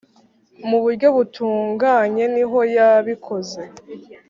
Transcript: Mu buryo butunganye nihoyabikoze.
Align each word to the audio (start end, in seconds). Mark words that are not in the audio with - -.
Mu 0.67 0.77
buryo 0.83 1.07
butunganye 1.15 2.23
nihoyabikoze. 2.33 3.61